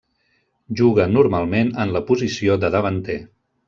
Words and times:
Juga 0.79 1.05
normalment 1.13 1.71
en 1.85 1.95
la 1.99 2.05
posició 2.11 2.61
de 2.65 2.77
davanter. 2.79 3.25